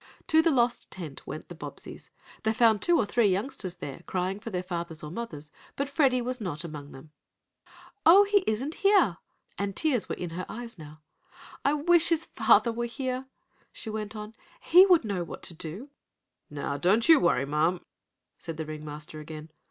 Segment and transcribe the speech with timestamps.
[0.29, 2.09] To the lost tent went the Bobbseys.
[2.41, 6.23] They found two or three youngsters there, crying for their fathers or mothers, but Freddie
[6.23, 7.11] was not among them.
[8.03, 9.07] "Oh, he isn't here!" cried Mrs.
[9.27, 11.01] Bobbsey, and tears were in her eyes now.
[11.63, 13.27] "I wish his father were here,"
[13.71, 14.33] she went on.
[14.59, 15.89] "He would know what to do."
[16.49, 17.85] "Now don't you worry, ma'am,"
[18.39, 19.51] said the ring master again.